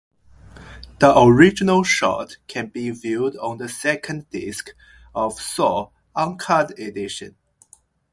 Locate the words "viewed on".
2.89-3.59